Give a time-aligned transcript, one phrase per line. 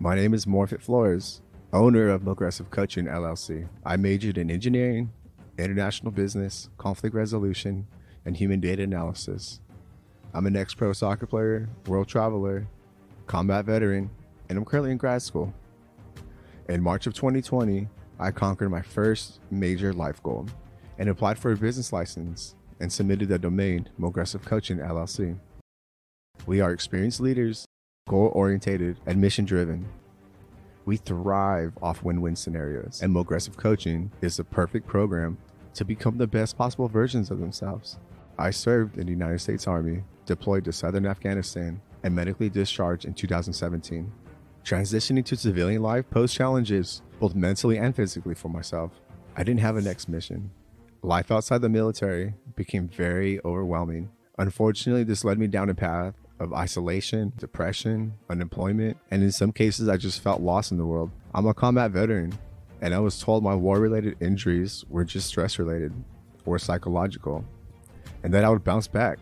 [0.00, 1.42] My name is Morfit Flores,
[1.72, 3.68] owner of Mogressive Coaching LLC.
[3.84, 5.10] I majored in engineering,
[5.58, 7.88] international business, conflict resolution,
[8.24, 9.58] and human data analysis.
[10.32, 12.68] I'm an ex pro soccer player, world traveler,
[13.26, 14.08] combat veteran,
[14.48, 15.52] and I'm currently in grad school.
[16.68, 17.88] In March of 2020,
[18.20, 20.46] I conquered my first major life goal
[20.96, 25.36] and applied for a business license and submitted the domain Mogressive Coaching LLC.
[26.46, 27.66] We are experienced leaders,
[28.08, 29.86] goal oriented, and mission driven.
[30.86, 35.38] We thrive off win win scenarios, and Mogressive Coaching is the perfect program
[35.74, 37.98] to become the best possible versions of themselves.
[38.38, 43.14] I served in the United States Army, deployed to southern Afghanistan, and medically discharged in
[43.14, 44.10] 2017.
[44.64, 48.92] Transitioning to civilian life posed challenges, both mentally and physically, for myself.
[49.36, 50.50] I didn't have a next mission.
[51.02, 54.10] Life outside the military became very overwhelming.
[54.38, 59.88] Unfortunately, this led me down a path of isolation, depression, unemployment, and in some cases,
[59.88, 61.10] I just felt lost in the world.
[61.34, 62.32] I'm a combat veteran,
[62.80, 65.92] and I was told my war related injuries were just stress related
[66.44, 67.44] or psychological,
[68.22, 69.18] and that I would bounce back.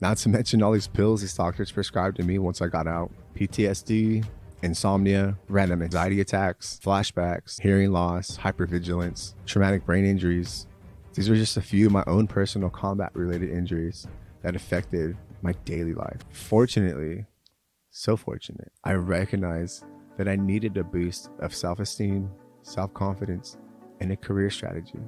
[0.00, 3.10] Not to mention all these pills these doctors prescribed to me once I got out
[3.34, 4.24] PTSD,
[4.62, 10.66] insomnia, random anxiety attacks, flashbacks, hearing loss, hypervigilance, traumatic brain injuries.
[11.14, 14.06] These are just a few of my own personal combat related injuries
[14.42, 16.20] that affected my daily life.
[16.30, 17.26] Fortunately,
[17.90, 19.84] so fortunate, I recognized
[20.16, 22.30] that I needed a boost of self esteem,
[22.62, 23.58] self confidence,
[24.00, 24.98] and a career strategy.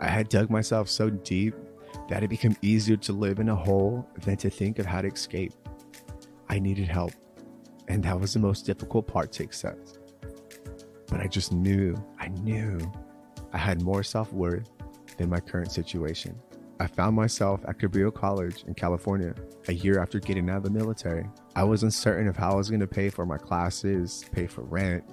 [0.00, 1.54] I had dug myself so deep
[2.08, 5.08] that it became easier to live in a hole than to think of how to
[5.08, 5.52] escape.
[6.48, 7.12] I needed help,
[7.88, 9.98] and that was the most difficult part to accept.
[11.08, 12.78] But I just knew, I knew
[13.52, 14.70] I had more self worth
[15.16, 16.38] than my current situation.
[16.78, 19.34] I found myself at Cabrillo College in California
[19.68, 21.26] a year after getting out of the military.
[21.54, 24.60] I was uncertain of how I was going to pay for my classes, pay for
[24.62, 25.04] rent,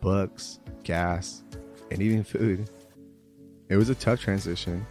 [0.00, 1.44] books, gas,
[1.90, 2.70] and even food.
[3.68, 4.86] It was a tough transition.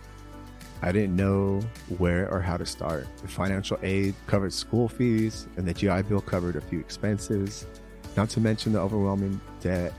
[0.84, 1.62] I didn't know
[1.98, 3.08] where or how to start.
[3.24, 7.66] The financial aid covered school fees, and the GI Bill covered a few expenses,
[8.16, 9.94] not to mention the overwhelming debt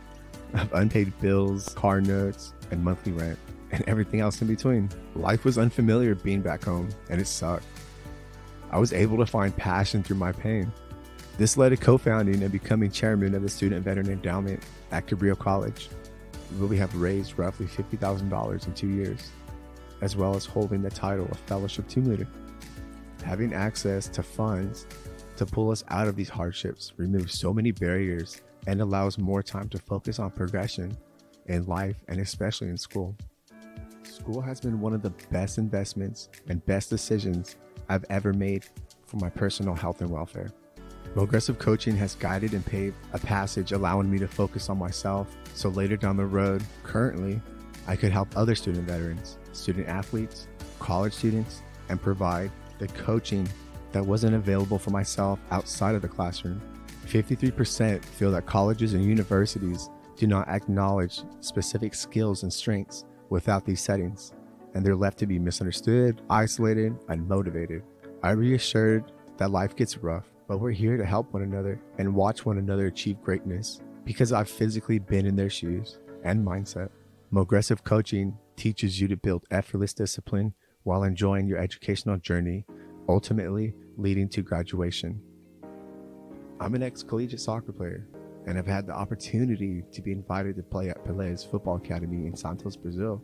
[0.55, 3.39] of unpaid bills, car notes, and monthly rent
[3.73, 4.89] and everything else in between.
[5.15, 7.67] Life was unfamiliar being back home, and it sucked.
[8.71, 10.73] I was able to find passion through my pain.
[11.39, 15.39] This led to co founding and becoming chairman of the Student Veteran Endowment at Cabrillo
[15.39, 15.89] College,
[16.59, 19.31] where we have raised roughly $50,000 in two years,
[20.01, 22.27] as well as holding the title of Fellowship Team Leader.
[23.25, 24.87] Having access to funds
[25.37, 29.69] to pull us out of these hardships removes so many barriers and allows more time
[29.71, 30.97] to focus on progression
[31.47, 33.17] in life and especially in school.
[34.11, 37.57] School has been one of the best investments and best decisions
[37.89, 38.65] I've ever made
[39.07, 40.51] for my personal health and welfare.
[41.15, 45.69] Mogressive coaching has guided and paved a passage allowing me to focus on myself so
[45.69, 47.41] later down the road, currently,
[47.87, 50.49] I could help other student veterans, student athletes,
[50.79, 53.49] college students, and provide the coaching
[53.93, 56.61] that wasn't available for myself outside of the classroom.
[57.07, 63.81] 53% feel that colleges and universities do not acknowledge specific skills and strengths without these
[63.81, 64.33] settings,
[64.75, 67.83] and they're left to be misunderstood, isolated, unmotivated.
[68.23, 72.45] I reassured that life gets rough, but we're here to help one another and watch
[72.45, 76.91] one another achieve greatness because I've physically been in their shoes and mindset.
[77.31, 80.53] Mogressive coaching teaches you to build effortless discipline
[80.83, 82.67] while enjoying your educational journey,
[83.09, 85.21] ultimately leading to graduation.
[86.59, 88.07] I'm an ex collegiate soccer player
[88.47, 92.35] and have had the opportunity to be invited to play at Pelé's Football Academy in
[92.35, 93.23] Santos, Brazil.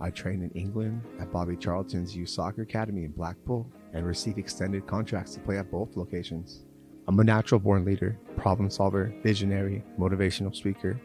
[0.00, 4.86] I trained in England at Bobby Charlton's Youth Soccer Academy in Blackpool and received extended
[4.86, 6.64] contracts to play at both locations.
[7.08, 11.00] I'm a natural born leader, problem solver, visionary, motivational speaker,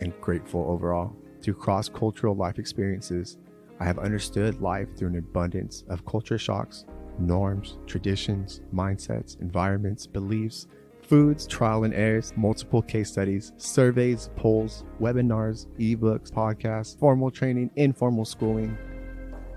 [0.00, 1.16] and grateful overall.
[1.40, 3.38] Through cross cultural life experiences,
[3.78, 6.84] I have understood life through an abundance of culture shocks,
[7.18, 10.66] norms, traditions, mindsets, environments, beliefs,
[11.08, 18.24] foods, trial and errors, multiple case studies, surveys, polls, webinars, ebooks, podcasts, formal training, informal
[18.24, 18.76] schooling,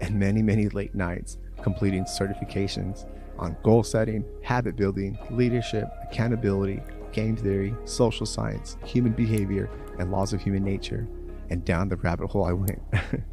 [0.01, 3.05] and many, many late nights completing certifications
[3.37, 6.81] on goal setting, habit building, leadership, accountability,
[7.11, 11.07] game theory, social science, human behavior, and laws of human nature.
[11.49, 12.81] And down the rabbit hole I went.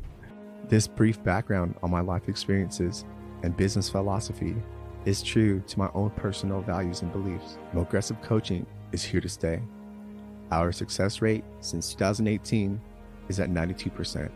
[0.69, 3.05] this brief background on my life experiences
[3.43, 4.57] and business philosophy
[5.07, 7.59] is true to my own personal values and beliefs.
[7.73, 9.63] Mogressive coaching is here to stay.
[10.51, 12.81] Our success rate since 2018
[13.29, 14.31] is at 92%.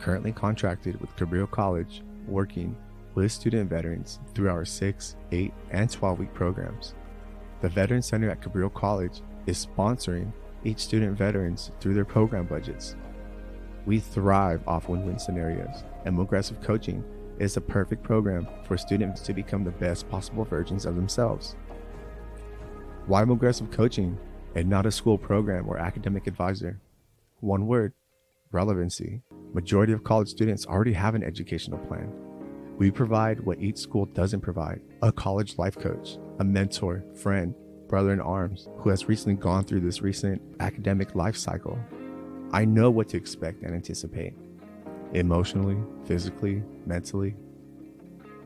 [0.00, 2.74] Currently contracted with Cabrillo College, working
[3.14, 6.94] with student veterans through our 6, 8, and 12 week programs.
[7.60, 10.32] The Veteran Center at Cabrillo College is sponsoring
[10.64, 12.96] each student veterans through their program budgets.
[13.84, 17.04] We thrive off win win scenarios, and Mogressive Coaching
[17.38, 21.56] is the perfect program for students to become the best possible versions of themselves.
[23.06, 24.18] Why Mogressive Coaching
[24.54, 26.80] and not a school program or academic advisor?
[27.40, 27.92] One word
[28.52, 29.22] relevancy.
[29.52, 32.12] Majority of college students already have an educational plan.
[32.78, 37.54] We provide what each school doesn't provide a college life coach, a mentor, friend,
[37.88, 41.78] brother in arms who has recently gone through this recent academic life cycle.
[42.52, 44.34] I know what to expect and anticipate
[45.12, 47.34] emotionally, physically, mentally.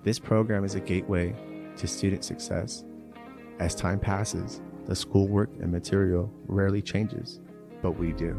[0.02, 1.34] This program is a gateway
[1.76, 2.84] to student success.
[3.58, 7.40] As time passes, the schoolwork and material rarely changes,
[7.82, 8.36] but we do.